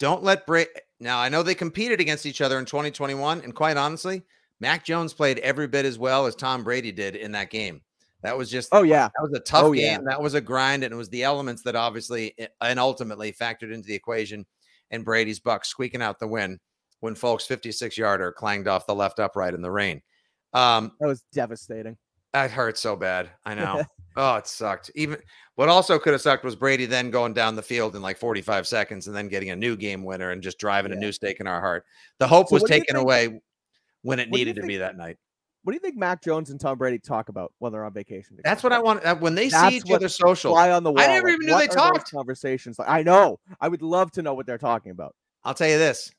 Don't 0.01 0.25
let 0.25 0.45
Brady. 0.45 0.71
Now 0.99 1.21
I 1.21 1.29
know 1.29 1.45
they 1.45 1.55
competed 1.55 2.01
against 2.01 2.27
each 2.27 2.41
other 2.41 2.59
in 2.59 2.65
2021, 2.65 3.43
and 3.43 3.55
quite 3.55 3.77
honestly, 3.77 4.23
Mac 4.59 4.85
Jones 4.85 5.13
played 5.13 5.39
every 5.39 5.69
bit 5.69 5.85
as 5.85 6.01
well 6.01 6.27
as 6.27 6.35
Tom 6.35 6.65
Brady 6.65 6.91
did 6.91 7.15
in 7.15 7.31
that 7.31 7.51
game. 7.51 7.81
That 8.25 8.37
was 8.37 8.51
just 8.51 8.71
oh 8.73 8.83
yeah, 8.83 9.05
that 9.07 9.23
was 9.23 9.33
a 9.35 9.41
tough 9.41 9.67
Oh, 9.67 9.73
game. 9.73 9.83
yeah. 9.85 9.99
That 10.05 10.21
was 10.21 10.35
a 10.35 10.41
grind, 10.41 10.83
and 10.83 10.93
it 10.93 10.97
was 10.97 11.09
the 11.11 11.23
elements 11.23 11.63
that 11.63 11.77
obviously 11.77 12.35
eh, 12.41 12.49
and 12.61 12.81
ultimately 12.81 13.33
factored 13.33 13.73
into 13.73 13.87
the 13.87 13.95
equation. 13.95 14.45
And 14.91 15.05
Brady's 15.05 15.39
buck 15.39 15.65
squeaking 15.65 16.03
out 16.03 16.19
the 16.19 16.27
win 16.27 16.59
when 16.99 17.15
Folk's 17.15 17.47
56 17.47 17.97
yarder 17.97 18.33
clanged 18.33 18.67
off 18.67 18.85
the 18.85 18.97
left 18.97 19.21
upright 19.21 19.55
in 19.55 19.63
the 19.63 19.71
rain. 19.71 20.03
Um, 20.55 20.91
that 20.99 21.07
was 21.07 21.23
devastating. 21.33 21.97
that 22.33 22.51
hurt 22.51 22.77
so 22.79 22.97
bad. 22.97 23.31
I 23.45 23.55
know. 23.55 23.85
oh, 24.16 24.37
it 24.37 24.46
sucked. 24.46 24.90
Even 24.94 25.18
what 25.54 25.68
also 25.68 25.99
could 25.99 26.12
have 26.12 26.20
sucked 26.20 26.44
was 26.44 26.56
Brady 26.56 26.87
then 26.87 27.11
going 27.11 27.32
down 27.35 27.56
the 27.56 27.62
field 27.62 27.96
in 27.96 28.02
like 28.02 28.18
45 28.18 28.66
seconds 28.66 29.06
and 29.06 29.16
then 29.16 29.28
getting 29.28 29.50
a 29.50 29.56
new 29.56 29.76
game 29.76 30.04
winner 30.04 30.30
and 30.30 30.42
just 30.42 30.58
driving 30.58 30.92
a 30.92 30.96
new 30.96 31.12
stake 31.12 31.40
in 31.40 31.46
our 31.46 31.61
heart. 31.61 31.85
The 32.18 32.26
hope 32.28 32.49
So 32.49 32.54
was 32.56 32.62
what 32.62 32.68
do 32.70 32.75
you 32.75 32.80
taken 32.80 32.96
think- 32.96 33.02
away 33.04 33.40
when 34.02 34.18
it 34.18 34.28
what 34.30 34.35
do 34.37 34.38
you 34.40 34.44
needed 34.46 34.61
to 34.61 34.66
be 34.66 34.76
that 34.78 34.96
night. 34.96 35.16
What 35.62 35.73
do 35.73 35.75
you 35.76 35.80
think 35.80 35.96
Mac 35.96 36.23
Jones 36.23 36.50
and 36.50 36.61
Tom 36.61 36.78
Brady 36.78 37.00
talk 37.00 37.28
about 37.28 37.52
when 37.58 37.73
they're 37.73 37.85
on 37.85 37.92
vacation? 37.92 38.38
That's 38.44 38.62
what 38.62 38.73
I 38.73 38.78
want. 38.78 39.04
uh, 39.04 39.16
When 39.16 39.35
they 39.35 39.49
That's 39.49 39.68
see 39.70 39.76
each 39.78 39.90
other 39.90 40.08
social, 40.08 40.52
Fly 40.52 40.70
on 40.70 40.85
the 40.85 40.92
wall. 40.92 41.00
I 41.00 41.08
never 41.08 41.26
like, 41.26 41.35
even 41.35 41.46
knew 41.49 41.52
what 41.54 41.68
they 41.68 41.75
talked. 41.75 42.08
Conversations. 42.12 42.78
Like, 42.78 42.88
I 42.88 43.02
know. 43.02 43.40
I 43.61 43.66
would 43.66 43.82
love 43.82 44.12
to 44.12 44.23
know 44.23 44.32
what 44.35 44.46
they're 44.46 44.58
talking 44.58 44.92
about. 44.92 45.16
I'll 45.42 45.54
tell 45.54 45.68
you 45.68 45.76
this. 45.78 46.12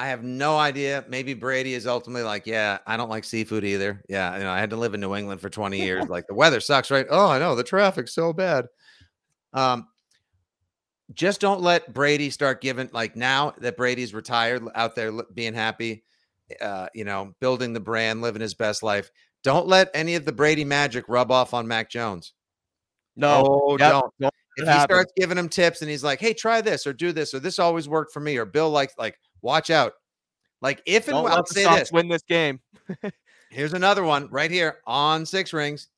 I 0.00 0.06
have 0.06 0.24
no 0.24 0.56
idea. 0.56 1.04
Maybe 1.10 1.34
Brady 1.34 1.74
is 1.74 1.86
ultimately 1.86 2.22
like, 2.22 2.46
yeah, 2.46 2.78
I 2.86 2.96
don't 2.96 3.10
like 3.10 3.22
seafood 3.22 3.64
either. 3.64 4.02
Yeah, 4.08 4.34
you 4.38 4.44
know, 4.44 4.50
I 4.50 4.58
had 4.58 4.70
to 4.70 4.76
live 4.76 4.94
in 4.94 5.00
New 5.00 5.14
England 5.14 5.42
for 5.42 5.50
20 5.50 5.78
years. 5.78 6.04
Like 6.08 6.26
the 6.26 6.34
weather 6.34 6.58
sucks, 6.58 6.90
right? 6.90 7.06
Oh, 7.10 7.28
I 7.28 7.38
know 7.38 7.54
the 7.54 7.62
traffic's 7.62 8.14
so 8.14 8.32
bad. 8.32 8.64
Um, 9.52 9.88
just 11.12 11.38
don't 11.38 11.60
let 11.60 11.92
Brady 11.92 12.30
start 12.30 12.62
giving 12.62 12.88
like 12.92 13.14
now 13.14 13.52
that 13.58 13.76
Brady's 13.76 14.14
retired 14.14 14.62
out 14.74 14.94
there 14.94 15.12
being 15.34 15.52
happy, 15.52 16.02
uh, 16.62 16.88
you 16.94 17.04
know, 17.04 17.34
building 17.38 17.74
the 17.74 17.80
brand, 17.80 18.22
living 18.22 18.40
his 18.40 18.54
best 18.54 18.82
life. 18.82 19.10
Don't 19.44 19.66
let 19.66 19.90
any 19.92 20.14
of 20.14 20.24
the 20.24 20.32
Brady 20.32 20.64
magic 20.64 21.04
rub 21.08 21.30
off 21.30 21.52
on 21.52 21.68
Mac 21.68 21.90
Jones. 21.90 22.32
No, 23.16 23.44
oh, 23.46 23.76
Yep, 23.78 23.90
don't 23.90 24.14
don't 24.20 24.34
if 24.56 24.68
he 24.68 24.80
starts 24.80 25.12
giving 25.16 25.36
him 25.36 25.50
tips 25.50 25.82
and 25.82 25.90
he's 25.90 26.04
like, 26.04 26.20
"Hey, 26.20 26.32
try 26.32 26.62
this 26.62 26.86
or 26.86 26.94
do 26.94 27.12
this 27.12 27.34
or 27.34 27.40
this 27.40 27.58
always 27.58 27.88
worked 27.88 28.12
for 28.12 28.20
me," 28.20 28.38
or 28.38 28.46
Bill 28.46 28.70
like 28.70 28.92
like 28.98 29.18
watch 29.42 29.70
out. 29.70 29.94
Like 30.62 30.82
if 30.86 31.08
and 31.08 31.14
Don't 31.14 31.24
when, 31.24 31.32
I'll 31.32 31.46
say 31.46 31.64
Sox 31.64 31.80
this. 31.80 31.92
win 31.92 32.08
this 32.08 32.22
game. 32.22 32.60
Here's 33.50 33.72
another 33.72 34.04
one 34.04 34.28
right 34.30 34.50
here 34.50 34.78
on 34.86 35.26
Six 35.26 35.52
Rings. 35.52 35.88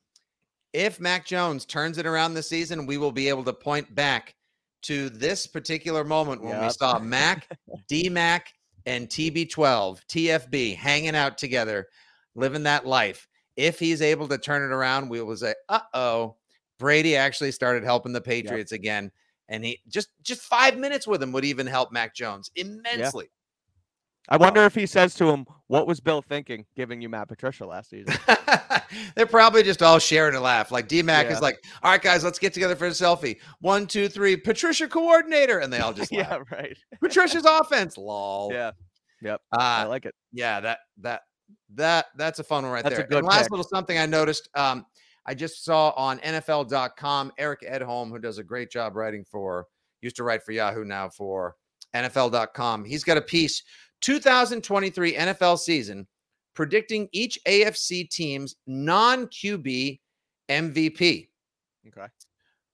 If 0.71 0.99
Mac 0.99 1.25
Jones 1.25 1.65
turns 1.65 1.99
it 1.99 2.05
around 2.07 2.33
this 2.33 2.49
season, 2.49 2.87
we 2.87 2.97
will 2.97 3.11
be 3.11 3.29
able 3.29 3.43
to 3.43 3.53
point 3.53 3.93
back 3.93 4.35
to 4.83 5.09
this 5.09 5.45
particular 5.45 6.03
moment 6.03 6.43
when 6.43 6.59
we 6.61 6.69
saw 6.69 6.97
Mac, 6.99 7.47
D 7.87 8.09
Mac, 8.09 8.53
and 8.85 9.07
TB12, 9.07 9.99
TFB 10.07 10.75
hanging 10.75 11.15
out 11.15 11.37
together, 11.37 11.87
living 12.35 12.63
that 12.63 12.85
life. 12.85 13.27
If 13.55 13.79
he's 13.79 14.01
able 14.01 14.27
to 14.29 14.37
turn 14.37 14.63
it 14.63 14.73
around, 14.73 15.09
we 15.09 15.21
will 15.21 15.37
say, 15.37 15.53
uh 15.69 15.79
oh, 15.93 16.35
Brady 16.79 17.15
actually 17.15 17.51
started 17.51 17.83
helping 17.83 18.13
the 18.13 18.21
Patriots 18.21 18.71
again. 18.71 19.11
And 19.49 19.63
he 19.65 19.81
just 19.87 20.09
just 20.23 20.41
five 20.41 20.77
minutes 20.77 21.05
with 21.07 21.21
him 21.21 21.31
would 21.33 21.45
even 21.45 21.67
help 21.67 21.91
Mac 21.91 22.15
Jones 22.15 22.49
immensely. 22.55 23.29
I 24.29 24.37
wonder 24.37 24.63
if 24.63 24.73
he 24.73 24.85
says 24.85 25.15
to 25.15 25.29
him, 25.29 25.45
"What 25.67 25.85
was 25.85 25.99
Bill 25.99 26.21
thinking, 26.21 26.65
giving 26.77 27.01
you 27.01 27.09
Matt 27.09 27.27
Patricia 27.27 27.65
last 27.65 27.89
season?" 27.89 28.15
They're 29.15 29.25
probably 29.25 29.63
just 29.63 29.81
all 29.83 29.99
sharing 29.99 30.35
a 30.35 30.39
laugh. 30.39 30.71
Like 30.71 30.87
D 30.87 31.01
Mac 31.01 31.25
Yeah. 31.25 31.33
is 31.33 31.41
like, 31.41 31.57
all 31.81 31.91
right, 31.91 32.01
guys, 32.01 32.23
let's 32.23 32.39
get 32.39 32.53
together 32.53 32.75
for 32.75 32.85
a 32.85 32.91
selfie. 32.91 33.37
One, 33.59 33.85
two, 33.87 34.07
three, 34.07 34.37
Patricia 34.37 34.87
coordinator. 34.87 35.59
And 35.59 35.73
they 35.73 35.79
all 35.79 35.91
just 35.93 36.11
laugh. 36.13 36.27
yeah, 36.31 36.55
right. 36.57 36.77
Patricia's 37.01 37.45
offense. 37.45 37.97
Lol. 37.97 38.51
Yeah, 38.53 38.71
Yep. 39.23 39.41
I 39.51 39.83
Uh, 39.83 39.87
like 39.89 40.05
it. 40.05 40.15
yeah, 40.31 40.59
that 40.61 40.79
that 41.01 41.21
that 41.75 42.05
that's 42.15 42.39
a 42.39 42.43
fun 42.43 42.63
one 42.63 42.71
right 42.71 42.83
That's 42.83 42.93
a 42.93 42.97
there. 42.99 43.07
good 43.07 43.17
and 43.19 43.27
last 43.27 43.43
pick. 43.43 43.51
little 43.51 43.65
something 43.65 43.97
I 43.97 44.05
noticed. 44.05 44.47
Um, 44.55 44.85
I 45.25 45.33
just 45.33 45.63
saw 45.63 45.91
on 45.91 46.19
NFL.com 46.19 47.31
Eric 47.37 47.61
Edholm, 47.61 48.09
who 48.09 48.19
does 48.19 48.37
a 48.37 48.43
great 48.43 48.69
job 48.69 48.95
writing 48.95 49.23
for, 49.23 49.67
used 50.01 50.17
to 50.17 50.23
write 50.23 50.43
for 50.43 50.51
Yahoo, 50.51 50.83
now 50.83 51.09
for 51.09 51.55
NFL.com. 51.95 52.83
He's 52.83 53.03
got 53.03 53.17
a 53.17 53.21
piece 53.21 53.63
2023 54.01 55.13
NFL 55.13 55.59
season 55.59 56.07
predicting 56.53 57.07
each 57.11 57.39
AFC 57.47 58.09
team's 58.09 58.55
non 58.67 59.27
QB 59.27 59.99
MVP. 60.49 61.27
Okay. 61.87 62.07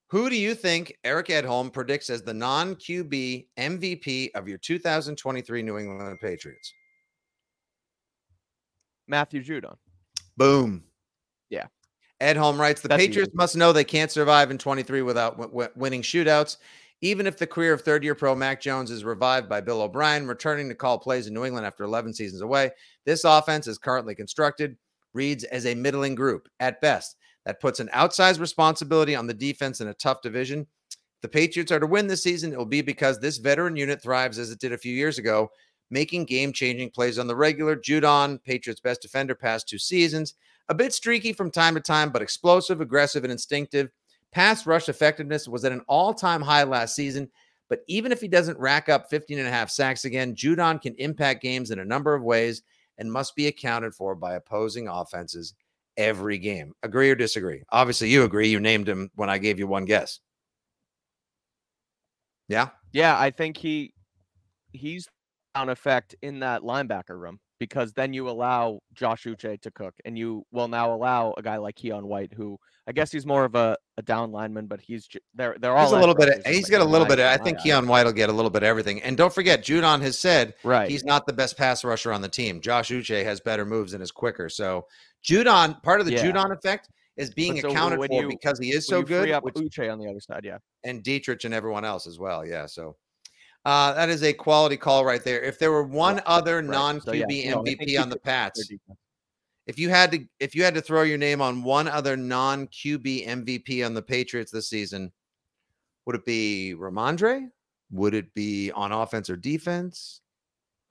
Who 0.08 0.30
do 0.30 0.36
you 0.36 0.56
think 0.56 0.96
Eric 1.04 1.28
Edholm 1.28 1.72
predicts 1.72 2.10
as 2.10 2.24
the 2.24 2.34
non 2.34 2.76
QB 2.76 3.46
MVP 3.58 4.32
of 4.34 4.48
your 4.48 4.58
2023 4.58 5.62
New 5.62 5.78
England 5.78 6.20
Patriots? 6.20 6.74
Matthew 9.08 9.44
Judon. 9.44 9.76
Boom. 10.38 10.84
Yeah. 11.50 11.66
Edholm 12.22 12.58
writes 12.58 12.82
the 12.82 12.88
That's 12.88 13.02
Patriots 13.02 13.30
easy. 13.30 13.38
must 13.38 13.56
know 13.56 13.72
they 13.72 13.84
can't 13.84 14.12
survive 14.12 14.52
in 14.52 14.58
23 14.58 15.02
without 15.02 15.38
w- 15.38 15.50
w- 15.50 15.70
winning 15.76 16.02
shootouts. 16.02 16.58
Even 17.02 17.26
if 17.26 17.38
the 17.38 17.48
career 17.48 17.72
of 17.72 17.82
third 17.82 18.04
year 18.04 18.14
pro 18.14 18.36
Mac 18.36 18.60
Jones 18.60 18.92
is 18.92 19.06
revived 19.06 19.48
by 19.48 19.62
Bill 19.62 19.82
O'Brien, 19.82 20.28
returning 20.28 20.68
to 20.68 20.76
call 20.76 21.00
plays 21.00 21.28
in 21.28 21.34
New 21.34 21.46
England 21.46 21.66
after 21.66 21.86
11 21.86 22.14
seasons 22.14 22.42
away, 22.42 22.72
this 23.06 23.24
offense 23.24 23.68
is 23.68 23.78
currently 23.78 24.16
constructed, 24.16 24.76
reads 25.14 25.46
as 25.46 25.66
a 25.66 25.76
middling 25.76 26.14
group 26.14 26.50
at 26.60 26.82
best. 26.82 27.16
That 27.46 27.62
puts 27.62 27.80
an 27.80 27.90
outsized 27.96 28.42
responsibility 28.42 29.16
on 29.16 29.28
the 29.28 29.34
defense 29.34 29.80
in 29.80 29.88
a 29.88 29.94
tough 29.94 30.22
division. 30.22 30.68
If 30.92 31.22
the 31.22 31.30
Patriots 31.30 31.72
are 31.72 31.80
to 31.80 31.88
win 31.88 32.08
this 32.08 32.22
season, 32.22 32.52
it 32.52 32.58
will 32.58 32.66
be 32.66 32.82
because 32.82 33.18
this 33.18 33.38
veteran 33.38 33.78
unit 33.78 34.02
thrives 34.02 34.38
as 34.38 34.52
it 34.52 34.60
did 34.60 34.74
a 34.74 34.78
few 34.78 34.94
years 34.94 35.18
ago, 35.18 35.50
making 35.90 36.26
game 36.26 36.52
changing 36.52 36.92
plays 36.92 37.18
on 37.18 37.28
the 37.28 37.36
regular. 37.36 37.78
Judon, 37.78 38.44
Patriots' 38.44 38.82
best 38.82 39.02
defender 39.02 39.36
past 39.36 39.70
two 39.70 39.80
seasons, 39.80 40.36
a 40.70 40.76
bit 40.76 40.94
streaky 40.94 41.34
from 41.34 41.52
time 41.52 41.76
to 41.76 41.82
time, 41.82 42.12
but 42.12 42.22
explosive, 42.22 42.80
aggressive, 42.80 43.24
and 43.24 43.32
instinctive. 43.32 43.90
Pass 44.32 44.68
rush 44.68 44.88
effectiveness 44.88 45.48
was 45.48 45.66
at 45.66 45.72
an 45.72 45.82
all 45.88 46.14
time 46.14 46.42
high 46.42 46.64
last 46.64 46.96
season. 46.96 47.30
But 47.68 47.82
even 47.88 48.12
if 48.12 48.22
he 48.22 48.28
doesn't 48.28 48.58
rack 48.60 48.90
up 48.90 49.10
15 49.10 49.40
and 49.40 49.48
a 49.48 49.52
half 49.52 49.70
sacks 49.70 50.06
again, 50.06 50.36
Judon 50.36 50.82
can 50.82 50.96
impact 50.96 51.44
games 51.44 51.72
in 51.72 51.80
a 51.80 51.86
number 51.86 52.16
of 52.16 52.24
ways 52.24 52.64
and 52.98 53.12
must 53.12 53.36
be 53.36 53.48
accounted 53.48 53.94
for 53.94 54.16
by 54.16 54.36
opposing 54.36 54.88
offenses 54.88 55.54
every 55.98 56.38
game. 56.38 56.74
Agree 56.84 57.12
or 57.12 57.16
disagree? 57.16 57.64
Obviously, 57.72 58.10
you 58.10 58.24
agree. 58.24 58.50
You 58.50 58.60
named 58.60 58.88
him 58.88 59.12
when 59.16 59.30
I 59.30 59.38
gave 59.38 59.60
you 59.60 59.68
one 59.68 59.86
guess. 59.86 60.20
Yeah. 62.48 62.70
Yeah, 62.92 63.20
I 63.20 63.30
think 63.30 63.58
he 63.58 63.94
he's 64.72 65.08
on 65.56 65.70
effect 65.70 66.16
in 66.22 66.40
that 66.40 66.62
linebacker 66.62 67.20
room 67.20 67.40
because 67.60 67.94
then 67.94 68.14
you 68.14 68.30
allow 68.30 68.80
Josh 68.94 69.26
Uche 69.26 69.60
to 69.62 69.72
cook 69.72 69.94
and 70.06 70.18
you 70.18 70.46
will 70.52 70.68
now 70.68 70.94
allow 70.94 71.34
a 71.38 71.42
guy 71.42 71.58
like 71.58 71.76
Keion 71.76 72.04
White 72.04 72.34
who 72.34 72.58
I 72.88 72.92
guess 72.92 73.12
he's 73.12 73.26
more 73.26 73.46
of 73.46 73.54
a, 73.54 73.78
a 73.98 74.02
down 74.02 74.32
lineman, 74.32 74.66
but 74.66 74.82
he's 74.82 75.08
they're 75.36 75.56
they're 75.60 75.78
all 75.78 75.86
He's 75.86 75.94
a 75.94 76.00
little 76.00 76.16
bit. 76.16 76.40
Of, 76.40 76.46
he's 76.52 76.70
got 76.70 76.82
a 76.82 76.86
little 76.86 77.06
bit. 77.06 77.20
Of, 77.20 77.28
I 77.28 77.38
think. 77.38 77.60
Keion 77.60 77.86
White 77.86 78.06
will 78.06 78.14
get 78.14 78.30
a 78.30 78.34
little 78.34 78.50
bit 78.50 78.64
of 78.64 78.68
everything. 78.68 79.00
And 79.04 79.16
don't 79.16 79.32
forget, 79.32 79.64
Judon 79.64 80.02
has 80.02 80.18
said 80.18 80.56
right. 80.64 80.90
he's 80.90 81.04
not 81.04 81.28
the 81.28 81.34
best 81.34 81.56
pass 81.56 81.84
rusher 81.84 82.12
on 82.12 82.22
the 82.22 82.30
team. 82.30 82.60
Josh 82.62 82.90
Uche 82.90 83.24
has 83.24 83.40
better 83.42 83.64
moves 83.64 83.94
and 83.94 84.02
is 84.02 84.12
quicker. 84.12 84.50
So 84.50 84.88
Judon, 85.24 85.84
part 85.84 86.00
of 86.00 86.08
the 86.08 86.14
Yeah. 86.14 86.24
Judon 86.24 86.52
effect 86.52 86.90
is 87.16 87.32
being 87.32 87.60
so 87.62 87.70
accounted 87.70 88.00
for 88.00 88.22
you- 88.24 88.30
because 88.30 88.58
he 88.60 88.72
is 88.72 88.88
so 88.88 89.00
you 89.02 89.06
free 89.06 89.16
good, 89.26 89.32
up 89.32 89.44
which- 89.44 89.56
Uche 89.56 89.92
on 89.92 90.00
the 90.00 90.10
other 90.10 90.22
side, 90.22 90.42
yeah. 90.44 90.58
and 90.84 91.04
Deatrich 91.04 91.46
and 91.46 91.54
everyone 91.54 91.86
else 91.86 92.08
as 92.08 92.18
well. 92.18 92.44
Yeah. 92.44 92.66
So 92.66 92.96
uh, 93.66 93.94
that 93.94 94.10
is 94.10 94.24
a 94.24 94.34
quality 94.34 94.78
call 94.78 95.06
right 95.06 95.24
there. 95.24 95.42
If 95.42 95.60
there 95.60 95.72
were 95.72 95.84
one 95.84 96.16
Right, 96.16 96.24
other 96.26 96.56
right. 96.58 96.66
non 96.66 97.02
So, 97.02 97.12
yeah, 97.12 97.26
QB 97.26 97.50
no, 97.52 97.64
MVP 97.64 98.02
on 98.02 98.10
the 98.10 98.18
Pats, 98.20 98.70
if 99.68 99.78
you 99.78 99.90
had 99.90 100.12
to 100.12 100.26
if 100.40 100.56
you 100.56 100.64
had 100.64 100.74
to 100.76 100.82
throw 100.82 101.04
your 101.04 101.18
name 101.18 101.42
on 101.42 101.64
one 101.64 101.88
other 101.88 102.16
non 102.18 102.68
QB 102.68 103.28
MVP 103.28 103.86
on 103.86 103.94
the 103.94 104.02
Patriots 104.02 104.52
this 104.52 104.70
season, 104.70 105.12
would 106.06 106.16
it 106.16 106.26
be 106.26 106.74
Rhamondre? 106.78 107.50
Would 107.92 108.14
it 108.14 108.34
be 108.34 108.72
on 108.72 108.92
offense 108.92 109.30
or 109.30 109.36
defense? 109.36 110.22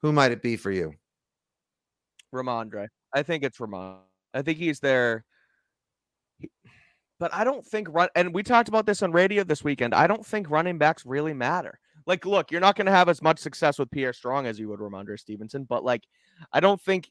Who 0.01 0.11
might 0.13 0.31
it 0.31 0.41
be 0.41 0.55
for 0.57 0.71
you? 0.71 0.93
Rhamondre. 2.33 2.87
I 3.13 3.23
think 3.23 3.43
it's 3.43 3.59
Ramon. 3.59 3.97
I 4.33 4.41
think 4.43 4.57
he's 4.59 4.79
there. 4.79 5.25
he- 6.37 6.51
But 7.19 7.33
I 7.33 7.43
don't 7.43 7.65
think 7.65 7.87
run 7.89 8.09
and 8.15 8.33
we 8.33 8.43
talked 8.43 8.69
about 8.69 8.85
this 8.85 9.01
on 9.01 9.11
radio 9.11 9.43
this 9.43 9.63
weekend. 9.63 9.93
I 9.95 10.07
don't 10.07 10.25
think 10.25 10.49
running 10.49 10.77
backs 10.77 11.05
really 11.05 11.33
matter. 11.33 11.79
Like, 12.05 12.25
look, 12.25 12.51
you're 12.51 12.61
not 12.61 12.75
going 12.75 12.85
to 12.85 12.91
have 12.91 13.09
as 13.09 13.21
much 13.21 13.39
success 13.39 13.77
with 13.77 13.91
Pierre 13.91 14.13
Strong 14.13 14.47
as 14.47 14.59
you 14.59 14.69
would 14.69 14.79
Rhamondre 14.79 15.19
Stevenson, 15.19 15.63
but 15.63 15.83
like, 15.83 16.03
I 16.53 16.59
don't 16.59 16.81
think 16.81 17.09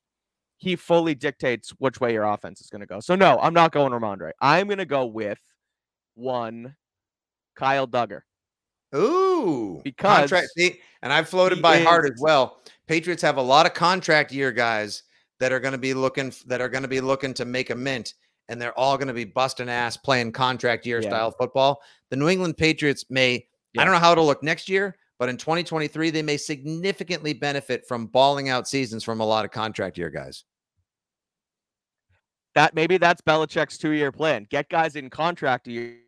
he 0.57 0.75
fully 0.77 1.15
dictates 1.15 1.71
which 1.79 2.01
way 2.01 2.13
your 2.13 2.25
offense 2.25 2.61
is 2.61 2.69
going 2.69 2.81
to 2.81 2.87
go. 2.87 3.01
So 3.01 3.15
no, 3.15 3.39
I'm 3.41 3.55
not 3.55 3.73
going 3.73 3.93
Rhamondre. 3.93 4.33
I'm 4.41 4.67
going 4.67 4.79
to 4.79 4.87
go 4.87 5.07
with 5.07 5.39
one 6.15 6.75
Kyle 7.55 7.87
Dugger. 7.87 8.23
Ooh, 8.95 9.81
Because 9.85 10.31
contract. 10.31 10.49
See, 10.57 10.81
and 11.03 11.13
I've 11.13 11.29
floated 11.29 11.61
by 11.61 11.81
Hart 11.81 12.07
as 12.07 12.19
well. 12.21 12.63
Patriots 12.87 13.23
have 13.23 13.37
a 13.37 13.43
lot 13.43 13.67
of 13.67 13.75
contract 13.75 14.33
year 14.33 14.51
guys 14.51 15.03
that 15.41 15.53
are 15.53 15.61
going 15.61 15.73
to 15.73 15.79
be 15.79 15.95
looking 15.95 16.33
that 16.47 16.61
are 16.61 16.69
going 16.69 16.83
to 16.83 16.89
be 16.89 17.01
looking 17.01 17.35
to 17.35 17.45
make 17.45 17.71
a 17.71 17.75
mint, 17.75 18.15
and 18.49 18.61
they're 18.61 18.77
all 18.79 18.97
going 18.97 19.09
to 19.09 19.15
be 19.15 19.25
busting 19.25 19.69
ass 19.69 19.97
playing 19.97 20.33
contract 20.33 20.87
year 20.87 21.03
Yeah. 21.03 21.11
style 21.11 21.31
football. 21.39 21.81
The 22.11 22.17
New 22.17 22.29
England 22.29 22.57
Patriots 22.57 23.05
may. 23.11 23.47
I 23.79 23.85
don't 23.85 23.93
know 23.93 24.01
how 24.01 24.13
it'll 24.13 24.27
look 24.27 24.43
next 24.43 24.69
year, 24.69 24.97
But 25.19 25.29
in 25.29 25.37
2023, 25.37 26.11
they 26.11 26.23
may 26.23 26.37
significantly 26.37 27.33
benefit 27.33 27.87
from 27.87 28.07
balling 28.07 28.49
out 28.49 28.69
seasons 28.69 29.03
from 29.03 29.21
a 29.21 29.27
lot 29.27 29.45
of 29.45 29.51
contract 29.51 29.99
year 29.99 30.11
guys. 30.11 30.45
That 32.55 32.75
maybe 32.75 32.99
that's 32.99 33.21
Belichick's 33.21 33.79
two-year 33.79 34.13
plan. 34.13 34.47
Get 34.49 34.69
guys 34.69 34.97
in 34.97 35.11
contract 35.11 35.67
year 35.67 35.99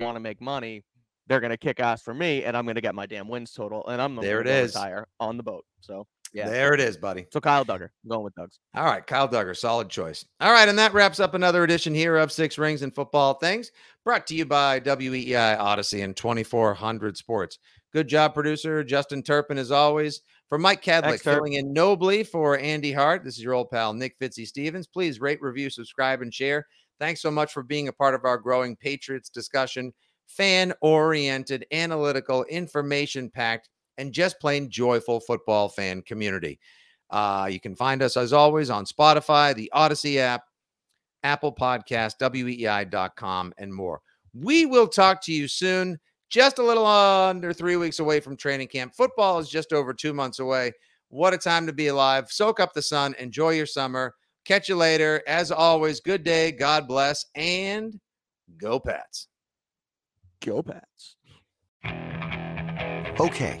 want 0.00 0.16
to 0.16 0.20
make 0.20 0.40
money. 0.40 0.82
They're 1.26 1.40
gonna 1.40 1.56
kick 1.56 1.80
ass 1.80 2.02
for 2.02 2.14
me, 2.14 2.44
and 2.44 2.56
I'm 2.56 2.66
gonna 2.66 2.80
get 2.80 2.94
my 2.94 3.06
damn 3.06 3.28
wins 3.28 3.52
total, 3.52 3.86
and 3.88 4.00
I'm 4.00 4.14
the 4.14 4.22
There 4.22 4.38
one 4.38 4.46
it 4.46 4.50
gonna 4.50 4.62
retire 4.62 5.06
on 5.18 5.36
the 5.36 5.42
boat. 5.42 5.64
So 5.80 6.06
yeah. 6.32 6.48
There 6.48 6.74
it 6.74 6.80
is, 6.80 6.96
buddy. 6.96 7.26
So 7.32 7.40
Kyle 7.40 7.64
Dugger, 7.64 7.88
I'm 8.04 8.10
going 8.10 8.24
with 8.24 8.34
Doug's. 8.34 8.58
All 8.74 8.84
right, 8.84 9.06
Kyle 9.06 9.28
Dugger, 9.28 9.56
solid 9.56 9.88
choice. 9.88 10.24
All 10.40 10.52
right, 10.52 10.68
and 10.68 10.78
that 10.78 10.94
wraps 10.94 11.20
up 11.20 11.34
another 11.34 11.64
edition 11.64 11.94
here 11.94 12.16
of 12.16 12.32
Six 12.32 12.58
Rings 12.58 12.82
and 12.82 12.94
Football 12.94 13.34
Things, 13.34 13.70
brought 14.04 14.26
to 14.28 14.34
you 14.34 14.46
by 14.46 14.80
WEEI 14.80 15.58
Audacy 15.58 16.04
and 16.04 16.16
2400 16.16 17.16
Sports. 17.16 17.58
Good 17.92 18.08
job, 18.08 18.34
producer 18.34 18.84
Justin 18.84 19.22
Turpin, 19.22 19.58
as 19.58 19.70
always. 19.70 20.20
For 20.48 20.58
Mike 20.58 20.82
Cadlick, 20.82 21.02
Thanks, 21.02 21.22
filling 21.22 21.54
in 21.54 21.72
nobly 21.72 22.22
for 22.22 22.58
Andy 22.58 22.92
Hart. 22.92 23.24
This 23.24 23.36
is 23.36 23.42
your 23.42 23.54
old 23.54 23.70
pal 23.70 23.94
Nick 23.94 24.18
Fitzy 24.20 24.46
Stevens. 24.46 24.86
Please 24.86 25.20
rate, 25.20 25.42
review, 25.42 25.70
subscribe, 25.70 26.22
and 26.22 26.32
share. 26.32 26.66
Thanks 27.00 27.20
so 27.20 27.30
much 27.30 27.52
for 27.52 27.62
being 27.62 27.88
a 27.88 27.92
part 27.92 28.14
of 28.14 28.24
our 28.24 28.38
growing 28.38 28.76
Patriots 28.76 29.28
discussion. 29.28 29.92
Fan 30.28 30.72
oriented, 30.80 31.66
analytical, 31.72 32.44
information 32.44 33.30
packed, 33.30 33.68
and 33.98 34.12
just 34.12 34.40
plain 34.40 34.70
joyful 34.70 35.20
football 35.20 35.68
fan 35.68 36.02
community. 36.02 36.58
Uh, 37.10 37.48
you 37.50 37.60
can 37.60 37.74
find 37.74 38.02
us 38.02 38.16
as 38.16 38.32
always 38.32 38.70
on 38.70 38.84
Spotify, 38.84 39.54
the 39.54 39.70
Audacy 39.74 40.16
app, 40.18 40.42
Apple 41.22 41.54
Podcast, 41.54 42.14
WEEI.com, 42.20 43.52
and 43.58 43.72
more. 43.72 44.00
We 44.34 44.66
will 44.66 44.88
talk 44.88 45.22
to 45.24 45.32
you 45.32 45.48
soon. 45.48 45.98
Just 46.28 46.58
a 46.58 46.62
little 46.62 46.86
under 46.86 47.52
three 47.52 47.76
weeks 47.76 48.00
away 48.00 48.20
from 48.20 48.36
training 48.36 48.68
camp. 48.68 48.94
Football 48.94 49.38
is 49.38 49.48
just 49.48 49.72
over 49.72 49.94
two 49.94 50.12
months 50.12 50.40
away. 50.40 50.72
What 51.08 51.34
a 51.34 51.38
time 51.38 51.66
to 51.66 51.72
be 51.72 51.86
alive. 51.86 52.30
Soak 52.30 52.58
up 52.58 52.74
the 52.74 52.82
sun. 52.82 53.14
Enjoy 53.18 53.50
your 53.50 53.66
summer. 53.66 54.14
Catch 54.44 54.68
you 54.68 54.76
later. 54.76 55.22
As 55.26 55.52
always, 55.52 56.00
good 56.00 56.24
day. 56.24 56.52
God 56.52 56.88
bless. 56.88 57.26
And 57.36 57.98
go, 58.58 58.80
Pats. 58.80 59.28
Go 60.44 60.62
Pats. 60.62 61.16
Okay, 63.18 63.60